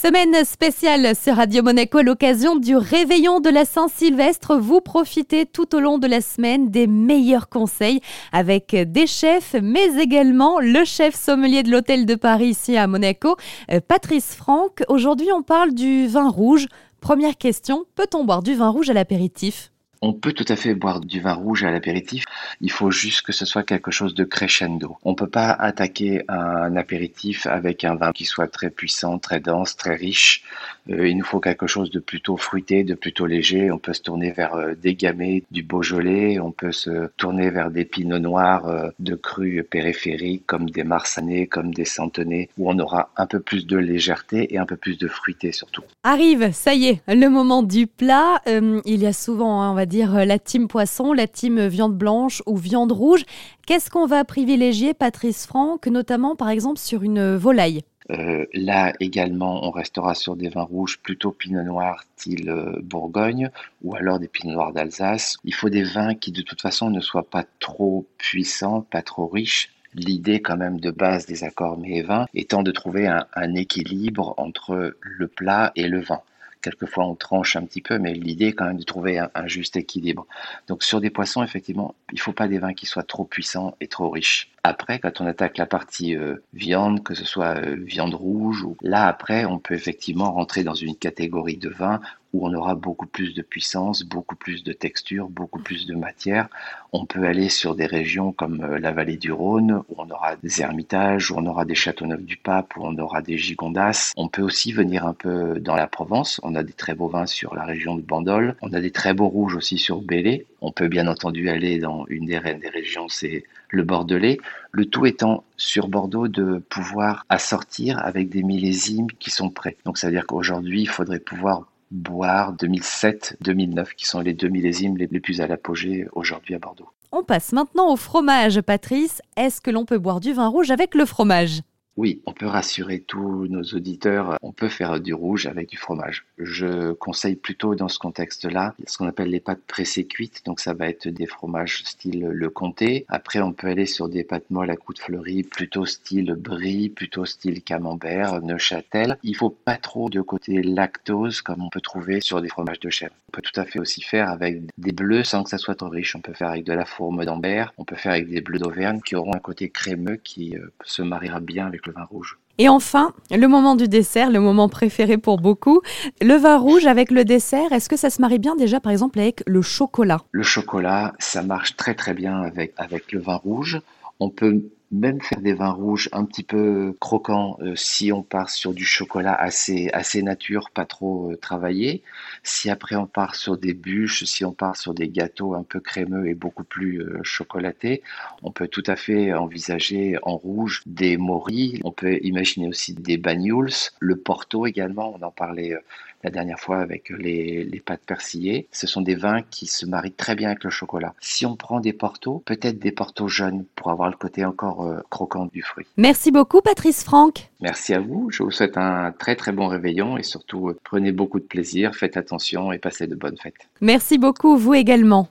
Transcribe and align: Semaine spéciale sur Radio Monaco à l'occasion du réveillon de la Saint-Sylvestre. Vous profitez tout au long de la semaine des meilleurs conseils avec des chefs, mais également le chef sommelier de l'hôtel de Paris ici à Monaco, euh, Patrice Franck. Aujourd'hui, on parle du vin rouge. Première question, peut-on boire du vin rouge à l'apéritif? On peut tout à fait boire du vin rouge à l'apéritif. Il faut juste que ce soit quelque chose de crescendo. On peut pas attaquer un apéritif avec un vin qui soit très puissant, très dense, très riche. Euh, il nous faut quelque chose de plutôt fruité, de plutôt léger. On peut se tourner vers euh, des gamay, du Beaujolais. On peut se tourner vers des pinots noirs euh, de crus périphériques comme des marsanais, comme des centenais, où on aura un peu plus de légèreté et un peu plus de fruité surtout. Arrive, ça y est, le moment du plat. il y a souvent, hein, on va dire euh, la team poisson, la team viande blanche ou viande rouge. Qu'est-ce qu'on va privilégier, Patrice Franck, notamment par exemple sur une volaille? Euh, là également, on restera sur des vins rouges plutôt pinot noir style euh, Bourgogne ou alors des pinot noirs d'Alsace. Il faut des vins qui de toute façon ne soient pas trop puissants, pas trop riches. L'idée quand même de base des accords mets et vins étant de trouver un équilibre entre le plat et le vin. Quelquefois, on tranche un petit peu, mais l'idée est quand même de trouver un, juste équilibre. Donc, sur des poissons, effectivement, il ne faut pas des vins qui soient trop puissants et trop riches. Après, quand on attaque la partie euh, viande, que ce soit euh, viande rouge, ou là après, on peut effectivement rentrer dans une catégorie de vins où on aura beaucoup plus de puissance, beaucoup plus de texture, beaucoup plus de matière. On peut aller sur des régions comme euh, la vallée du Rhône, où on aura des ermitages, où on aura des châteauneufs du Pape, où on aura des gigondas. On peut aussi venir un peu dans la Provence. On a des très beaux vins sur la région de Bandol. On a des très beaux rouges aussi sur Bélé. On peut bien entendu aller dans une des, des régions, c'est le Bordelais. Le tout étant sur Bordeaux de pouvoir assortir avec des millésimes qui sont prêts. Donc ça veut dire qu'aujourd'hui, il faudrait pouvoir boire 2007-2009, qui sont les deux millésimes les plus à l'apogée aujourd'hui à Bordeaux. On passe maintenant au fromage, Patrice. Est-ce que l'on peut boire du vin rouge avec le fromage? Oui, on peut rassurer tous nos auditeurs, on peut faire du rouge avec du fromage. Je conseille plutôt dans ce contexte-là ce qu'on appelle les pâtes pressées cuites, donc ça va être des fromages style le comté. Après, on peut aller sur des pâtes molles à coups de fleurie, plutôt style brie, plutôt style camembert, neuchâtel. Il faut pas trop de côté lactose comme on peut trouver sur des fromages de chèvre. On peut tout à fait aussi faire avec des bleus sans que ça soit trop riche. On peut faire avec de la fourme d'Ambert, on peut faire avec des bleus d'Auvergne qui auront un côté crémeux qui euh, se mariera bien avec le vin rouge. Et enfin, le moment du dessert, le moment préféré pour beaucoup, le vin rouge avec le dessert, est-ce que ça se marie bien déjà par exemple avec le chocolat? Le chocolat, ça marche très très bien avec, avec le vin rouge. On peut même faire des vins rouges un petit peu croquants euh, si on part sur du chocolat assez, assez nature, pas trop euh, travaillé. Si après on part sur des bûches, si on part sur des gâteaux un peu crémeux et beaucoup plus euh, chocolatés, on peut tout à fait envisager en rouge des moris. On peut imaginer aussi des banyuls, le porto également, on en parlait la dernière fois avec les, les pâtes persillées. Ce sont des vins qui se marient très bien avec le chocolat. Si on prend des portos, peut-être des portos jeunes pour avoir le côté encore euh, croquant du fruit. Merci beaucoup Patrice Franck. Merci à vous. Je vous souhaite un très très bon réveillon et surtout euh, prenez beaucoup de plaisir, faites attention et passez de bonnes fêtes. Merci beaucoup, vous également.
Semaine 0.00 0.44
spéciale 0.44 1.16
sur 1.16 1.34
Radio 1.34 1.64
Monaco 1.64 1.98
à 1.98 2.02
l'occasion 2.04 2.54
du 2.54 2.76
réveillon 2.76 3.40
de 3.40 3.50
la 3.50 3.64
Saint-Sylvestre. 3.64 4.56
Vous 4.56 4.80
profitez 4.80 5.44
tout 5.44 5.74
au 5.74 5.80
long 5.80 5.98
de 5.98 6.06
la 6.06 6.20
semaine 6.20 6.70
des 6.70 6.86
meilleurs 6.86 7.48
conseils 7.48 8.00
avec 8.30 8.76
des 8.76 9.08
chefs, 9.08 9.56
mais 9.60 10.00
également 10.00 10.60
le 10.60 10.84
chef 10.84 11.16
sommelier 11.16 11.64
de 11.64 11.72
l'hôtel 11.72 12.06
de 12.06 12.14
Paris 12.14 12.50
ici 12.50 12.76
à 12.76 12.86
Monaco, 12.86 13.34
euh, 13.72 13.80
Patrice 13.80 14.36
Franck. 14.36 14.84
Aujourd'hui, 14.86 15.32
on 15.32 15.42
parle 15.42 15.74
du 15.74 16.06
vin 16.06 16.28
rouge. 16.28 16.68
Première 17.00 17.36
question, 17.36 17.84
peut-on 17.96 18.24
boire 18.24 18.44
du 18.44 18.54
vin 18.54 18.68
rouge 18.68 18.90
à 18.90 18.92
l'apéritif? 18.92 19.72
On 20.00 20.12
peut 20.12 20.32
tout 20.32 20.44
à 20.48 20.56
fait 20.56 20.74
boire 20.74 21.00
du 21.00 21.20
vin 21.20 21.32
rouge 21.32 21.64
à 21.64 21.70
l'apéritif. 21.70 22.24
Il 22.60 22.70
faut 22.70 22.90
juste 22.90 23.22
que 23.22 23.32
ce 23.32 23.44
soit 23.44 23.62
quelque 23.62 23.90
chose 23.90 24.14
de 24.14 24.24
crescendo. 24.24 24.96
On 25.04 25.14
peut 25.14 25.28
pas 25.28 25.50
attaquer 25.50 26.22
un 26.28 26.76
apéritif 26.76 27.46
avec 27.46 27.84
un 27.84 27.94
vin 27.94 28.12
qui 28.12 28.24
soit 28.24 28.48
très 28.48 28.70
puissant, 28.70 29.18
très 29.18 29.40
dense, 29.40 29.76
très 29.76 29.96
riche. 29.96 30.44
Euh, 30.90 31.08
il 31.08 31.16
nous 31.16 31.24
faut 31.24 31.40
quelque 31.40 31.66
chose 31.66 31.90
de 31.90 31.98
plutôt 31.98 32.36
fruité, 32.36 32.84
de 32.84 32.94
plutôt 32.94 33.26
léger. 33.26 33.70
On 33.70 33.78
peut 33.78 33.92
se 33.92 34.02
tourner 34.02 34.30
vers 34.30 34.54
euh, 34.54 34.74
des 34.74 34.94
gamay, 34.94 35.42
du 35.50 35.62
Beaujolais. 35.62 36.38
On 36.38 36.52
peut 36.52 36.72
se 36.72 37.08
tourner 37.16 37.50
vers 37.50 37.70
des 37.70 37.84
pinots 37.84 38.18
noirs 38.18 38.66
euh, 38.68 38.88
de 38.98 39.14
crus 39.14 39.64
périphériques 39.68 40.46
comme 40.46 40.70
des 40.70 40.84
marsanais, 40.84 41.46
comme 41.46 41.74
des 41.74 41.84
centenais, 41.84 42.48
où 42.56 42.70
on 42.70 42.78
aura 42.78 43.10
un 43.16 43.26
peu 43.26 43.40
plus 43.40 43.66
de 43.66 43.76
légèreté 43.76 44.54
et 44.54 44.58
un 44.58 44.66
peu 44.66 44.76
plus 44.76 44.96
de 44.98 45.08
fruité 45.08 45.52
surtout. 45.52 45.82
Arrive, 46.04 46.52
ça 46.52 46.74
y 46.74 46.86
est, 46.86 47.02
le 47.08 47.28
moment 47.28 47.62
du 47.62 47.86
plat. 47.86 48.40
il 48.46 49.02
y 49.02 49.06
a 49.06 49.12
souvent, 49.12 49.62
hein, 49.62 49.72
on 49.72 49.74
va 49.74 49.86
dire 49.88 50.14
euh, 50.14 50.24
la 50.24 50.38
team 50.38 50.68
poisson, 50.68 51.12
la 51.12 51.26
team 51.26 51.66
viande 51.66 51.96
blanche 51.96 52.42
ou 52.46 52.56
viande 52.56 52.92
rouge. 52.92 53.24
Qu'est-ce 53.66 53.90
qu'on 53.90 54.06
va 54.06 54.24
privilégier, 54.24 54.94
Patrice 54.94 55.46
Franck, 55.46 55.88
notamment 55.88 56.36
par 56.36 56.50
exemple 56.50 56.78
sur 56.78 57.02
une 57.02 57.34
volaille? 57.34 57.82
Euh, 58.10 58.46
là 58.54 58.94
également, 59.00 59.66
on 59.66 59.70
restera 59.70 60.14
sur 60.14 60.34
des 60.36 60.48
vins 60.48 60.62
rouges 60.62 60.98
plutôt 60.98 61.30
pinot 61.30 61.62
noir 61.62 62.04
style 62.16 62.48
euh, 62.48 62.80
Bourgogne 62.82 63.50
ou 63.82 63.94
alors 63.96 64.18
des 64.18 64.28
pinot 64.28 64.54
noirs 64.54 64.72
d'Alsace. 64.72 65.36
Il 65.44 65.54
faut 65.54 65.68
des 65.68 65.82
vins 65.82 66.14
qui 66.14 66.32
de 66.32 66.40
toute 66.40 66.62
façon 66.62 66.90
ne 66.90 67.00
soient 67.00 67.28
pas 67.28 67.44
trop 67.60 68.06
puissants, 68.16 68.82
pas 68.82 69.02
trop 69.02 69.26
riches. 69.26 69.70
L'idée 69.94 70.40
quand 70.40 70.56
même 70.56 70.80
de 70.80 70.90
base 70.90 71.26
des 71.26 71.44
accords 71.44 71.78
mets 71.78 71.96
et 71.96 72.02
vins 72.02 72.26
étant 72.34 72.62
de 72.62 72.70
trouver 72.70 73.06
un 73.06 73.54
équilibre 73.54 74.34
entre 74.36 74.96
le 75.00 75.28
plat 75.28 75.72
et 75.76 75.88
le 75.88 76.00
vin. 76.00 76.20
Quelquefois, 76.62 77.06
on 77.06 77.14
tranche 77.14 77.56
un 77.56 77.64
petit 77.64 77.80
peu, 77.80 77.98
mais 77.98 78.12
l'idée 78.12 78.46
est 78.46 78.52
quand 78.52 78.66
même 78.66 78.78
de 78.78 78.84
trouver 78.84 79.18
un, 79.18 79.46
juste 79.46 79.76
équilibre. 79.76 80.26
Donc, 80.66 80.82
sur 80.82 81.00
des 81.00 81.10
poissons, 81.10 81.42
effectivement, 81.42 81.94
il 82.10 82.16
ne 82.16 82.20
faut 82.20 82.32
pas 82.32 82.48
des 82.48 82.58
vins 82.58 82.74
qui 82.74 82.86
soient 82.86 83.02
trop 83.02 83.24
puissants 83.24 83.76
et 83.80 83.86
trop 83.86 84.10
riches. 84.10 84.50
Après, 84.64 84.98
quand 84.98 85.20
on 85.20 85.26
attaque 85.26 85.56
la 85.56 85.66
partie 85.66 86.16
euh, 86.16 86.42
viande, 86.52 87.02
que 87.02 87.14
ce 87.14 87.24
soit 87.24 87.56
euh, 87.56 87.76
viande 87.78 88.14
rouge, 88.14 88.64
ou 88.64 88.76
là 88.82 89.06
après, 89.06 89.44
on 89.44 89.58
peut 89.58 89.74
effectivement 89.74 90.32
rentrer 90.32 90.64
dans 90.64 90.74
une 90.74 90.96
catégorie 90.96 91.56
de 91.56 91.68
vins 91.68 92.00
où 92.38 92.46
on 92.46 92.54
aura 92.54 92.76
beaucoup 92.76 93.06
plus 93.06 93.34
de 93.34 93.42
puissance, 93.42 94.04
beaucoup 94.04 94.36
plus 94.36 94.62
de 94.62 94.72
texture, 94.72 95.28
beaucoup 95.28 95.58
plus 95.58 95.86
de 95.86 95.94
matière. 95.94 96.48
On 96.92 97.04
peut 97.04 97.24
aller 97.24 97.48
sur 97.48 97.74
des 97.74 97.86
régions 97.86 98.32
comme 98.32 98.62
euh, 98.62 98.78
la 98.78 98.92
vallée 98.92 99.16
du 99.16 99.32
Rhône, 99.32 99.82
où 99.88 99.94
on 99.98 100.08
aura 100.08 100.36
des 100.36 100.62
ermitages, 100.62 101.30
où 101.30 101.34
on 101.36 101.46
aura 101.46 101.64
des 101.64 101.74
châteauneufs 101.74 102.22
du 102.22 102.36
Pape, 102.36 102.76
où 102.76 102.80
on 102.84 102.96
aura 102.98 103.22
des 103.22 103.36
gigondas. 103.36 104.12
On 104.16 104.28
peut 104.28 104.42
aussi 104.42 104.72
venir 104.72 105.04
un 105.04 105.14
peu 105.14 105.58
dans 105.58 105.74
la 105.74 105.88
Provence. 105.88 106.40
On 106.44 106.54
a 106.54 106.62
des 106.62 106.72
très 106.72 106.94
beaux 106.94 107.08
vins 107.08 107.26
sur 107.26 107.54
la 107.54 107.64
région 107.64 107.96
de 107.96 108.02
Bandol. 108.02 108.54
On 108.62 108.72
a 108.72 108.80
des 108.80 108.92
très 108.92 109.14
beaux 109.14 109.28
rouges 109.28 109.56
aussi 109.56 109.76
sur 109.76 110.00
Bélé. 110.00 110.46
On 110.60 110.70
peut 110.70 110.88
bien 110.88 111.08
entendu 111.08 111.48
aller 111.48 111.78
dans 111.78 112.06
une 112.08 112.26
des, 112.26 112.40
des 112.40 112.68
régions, 112.68 113.08
c'est 113.08 113.44
le 113.70 113.82
Bordelais. 113.82 114.38
Le 114.72 114.86
tout 114.86 115.06
étant 115.06 115.44
sur 115.56 115.88
Bordeaux 115.88 116.28
de 116.28 116.58
pouvoir 116.68 117.26
assortir 117.28 117.98
avec 118.04 118.28
des 118.28 118.42
millésimes 118.42 119.08
qui 119.18 119.30
sont 119.30 119.50
prêts. 119.50 119.76
Donc 119.84 119.98
ça 119.98 120.06
veut 120.06 120.12
dire 120.12 120.26
qu'aujourd'hui, 120.26 120.82
il 120.82 120.88
faudrait 120.88 121.20
pouvoir 121.20 121.66
boire 121.90 122.54
2007-2009, 122.54 123.94
qui 123.96 124.06
sont 124.06 124.20
les 124.20 124.34
deux 124.34 124.48
millésimes 124.48 124.96
les 124.96 125.06
plus 125.20 125.40
à 125.40 125.46
l'apogée 125.46 126.06
aujourd'hui 126.12 126.54
à 126.54 126.58
Bordeaux. 126.58 126.88
On 127.10 127.24
passe 127.24 127.52
maintenant 127.52 127.90
au 127.90 127.96
fromage, 127.96 128.60
Patrice. 128.60 129.22
Est-ce 129.36 129.60
que 129.60 129.70
l'on 129.70 129.86
peut 129.86 129.98
boire 129.98 130.20
du 130.20 130.32
vin 130.32 130.48
rouge 130.48 130.70
avec 130.70 130.94
le 130.94 131.06
fromage? 131.06 131.62
Oui, 131.98 132.22
on 132.26 132.32
peut 132.32 132.46
rassurer 132.46 133.00
tous 133.00 133.48
nos 133.48 133.64
auditeurs, 133.64 134.38
on 134.40 134.52
peut 134.52 134.68
faire 134.68 135.00
du 135.00 135.12
rouge 135.12 135.46
avec 135.46 135.68
du 135.68 135.76
fromage. 135.76 136.26
Je 136.38 136.92
conseille 136.92 137.34
plutôt 137.34 137.74
dans 137.74 137.88
ce 137.88 137.98
contexte-là 137.98 138.76
ce 138.86 138.96
qu'on 138.96 139.08
appelle 139.08 139.30
les 139.30 139.40
pâtes 139.40 139.62
pressées 139.66 140.06
cuites, 140.06 140.42
donc 140.46 140.60
ça 140.60 140.74
va 140.74 140.88
être 140.88 141.08
des 141.08 141.26
fromages 141.26 141.82
style 141.82 142.20
le 142.20 142.50
comté. 142.50 143.04
Après, 143.08 143.40
on 143.40 143.52
peut 143.52 143.66
aller 143.66 143.86
sur 143.86 144.08
des 144.08 144.22
pâtes 144.22 144.48
molles 144.48 144.70
à 144.70 144.76
coups 144.76 145.00
de 145.00 145.02
fleurie, 145.02 145.42
plutôt 145.42 145.86
style 145.86 146.34
brie, 146.34 146.88
plutôt 146.88 147.24
style 147.24 147.64
camembert, 147.64 148.42
neuchâtel. 148.42 149.18
Il 149.24 149.34
faut 149.34 149.50
pas 149.50 149.76
trop 149.76 150.08
de 150.08 150.20
côté 150.20 150.62
lactose 150.62 151.42
comme 151.42 151.64
on 151.64 151.68
peut 151.68 151.80
trouver 151.80 152.20
sur 152.20 152.40
des 152.40 152.48
fromages 152.48 152.78
de 152.78 152.90
chèvre. 152.90 153.14
On 153.28 153.32
peut 153.32 153.42
tout 153.42 153.60
à 153.60 153.64
fait 153.64 153.80
aussi 153.80 154.02
faire 154.02 154.30
avec 154.30 154.62
des 154.78 154.92
bleus 154.92 155.24
sans 155.24 155.42
que 155.42 155.50
ça 155.50 155.58
soit 155.58 155.74
trop 155.74 155.88
riche. 155.88 156.14
On 156.14 156.20
peut 156.20 156.32
faire 156.32 156.50
avec 156.50 156.62
de 156.62 156.72
la 156.72 156.84
fourme 156.84 157.24
d'Ambert, 157.24 157.74
on 157.76 157.84
peut 157.84 157.96
faire 157.96 158.12
avec 158.12 158.28
des 158.28 158.40
bleus 158.40 158.60
d'Auvergne 158.60 159.00
qui 159.04 159.16
auront 159.16 159.34
un 159.34 159.40
côté 159.40 159.68
crémeux 159.68 160.16
qui 160.16 160.56
euh, 160.56 160.72
se 160.84 161.02
mariera 161.02 161.40
bien 161.40 161.66
avec 161.66 161.87
le 161.88 161.94
vin 161.94 162.04
rouge. 162.04 162.38
Et 162.58 162.68
enfin, 162.68 163.12
le 163.30 163.46
moment 163.46 163.74
du 163.74 163.88
dessert, 163.88 164.30
le 164.30 164.40
moment 164.40 164.68
préféré 164.68 165.16
pour 165.16 165.38
beaucoup, 165.38 165.80
le 166.20 166.34
vin 166.34 166.56
rouge 166.56 166.86
avec 166.86 167.10
le 167.10 167.24
dessert, 167.24 167.72
est-ce 167.72 167.88
que 167.88 167.96
ça 167.96 168.10
se 168.10 168.20
marie 168.20 168.38
bien 168.38 168.56
déjà 168.56 168.80
par 168.80 168.92
exemple 168.92 169.18
avec 169.18 169.42
le 169.46 169.62
chocolat? 169.62 170.20
Le 170.32 170.42
chocolat, 170.42 171.14
ça 171.18 171.42
marche 171.42 171.76
très 171.76 171.94
très 171.94 172.14
bien 172.14 172.40
avec, 172.42 172.74
avec 172.76 173.12
le 173.12 173.20
vin 173.20 173.36
rouge. 173.36 173.80
On 174.20 174.30
peut 174.30 174.62
même 174.90 175.20
faire 175.20 175.40
des 175.40 175.52
vins 175.52 175.70
rouges 175.70 176.08
un 176.12 176.24
petit 176.24 176.42
peu 176.42 176.96
croquants 177.00 177.58
euh, 177.60 177.74
si 177.76 178.12
on 178.12 178.22
part 178.22 178.50
sur 178.50 178.72
du 178.72 178.84
chocolat 178.84 179.34
assez, 179.34 179.90
assez 179.92 180.22
nature, 180.22 180.70
pas 180.70 180.86
trop 180.86 181.30
euh, 181.30 181.36
travaillé. 181.36 182.02
Si 182.42 182.70
après 182.70 182.96
on 182.96 183.06
part 183.06 183.34
sur 183.34 183.58
des 183.58 183.74
bûches, 183.74 184.24
si 184.24 184.44
on 184.44 184.52
part 184.52 184.76
sur 184.76 184.94
des 184.94 185.08
gâteaux 185.08 185.54
un 185.54 185.62
peu 185.62 185.80
crémeux 185.80 186.28
et 186.28 186.34
beaucoup 186.34 186.64
plus 186.64 187.02
euh, 187.02 187.20
chocolatés, 187.22 188.02
on 188.42 188.50
peut 188.50 188.68
tout 188.68 188.84
à 188.86 188.96
fait 188.96 189.34
envisager 189.34 190.16
en 190.22 190.36
rouge 190.36 190.82
des 190.86 191.16
moris. 191.16 191.80
On 191.84 191.92
peut 191.92 192.18
imaginer 192.22 192.68
aussi 192.68 192.94
des 192.94 193.18
banyuls, 193.18 193.68
le 194.00 194.16
porto 194.16 194.66
également, 194.66 195.14
on 195.14 195.22
en 195.22 195.30
parlait 195.30 195.76
la 196.24 196.30
dernière 196.30 196.58
fois 196.58 196.78
avec 196.78 197.10
les, 197.10 197.64
les 197.64 197.80
pâtes 197.80 198.02
persillées. 198.04 198.66
Ce 198.72 198.86
sont 198.86 199.02
des 199.02 199.14
vins 199.14 199.42
qui 199.42 199.66
se 199.66 199.86
marient 199.86 200.12
très 200.12 200.34
bien 200.34 200.48
avec 200.48 200.64
le 200.64 200.70
chocolat. 200.70 201.14
Si 201.20 201.46
on 201.46 201.56
prend 201.56 201.80
des 201.80 201.92
portos, 201.92 202.42
peut-être 202.44 202.78
des 202.78 202.92
portos 202.92 203.28
jeunes 203.28 203.64
pour 203.78 203.90
avoir 203.90 204.10
le 204.10 204.16
côté 204.16 204.44
encore 204.44 204.84
euh, 204.84 205.00
croquant 205.10 205.46
du 205.46 205.62
fruit. 205.62 205.86
Merci 205.96 206.30
beaucoup 206.30 206.60
Patrice 206.60 207.02
Franck. 207.02 207.48
Merci 207.60 207.94
à 207.94 208.00
vous. 208.00 208.30
Je 208.30 208.42
vous 208.42 208.50
souhaite 208.50 208.76
un 208.76 209.12
très 209.12 209.34
très 209.34 209.52
bon 209.52 209.66
réveillon 209.66 210.16
et 210.18 210.22
surtout 210.22 210.68
euh, 210.68 210.78
prenez 210.84 211.12
beaucoup 211.12 211.40
de 211.40 211.44
plaisir, 211.44 211.94
faites 211.94 212.16
attention 212.16 212.72
et 212.72 212.78
passez 212.78 213.06
de 213.06 213.14
bonnes 213.14 213.36
fêtes. 213.36 213.68
Merci 213.80 214.18
beaucoup, 214.18 214.56
vous 214.56 214.74
également. 214.74 215.26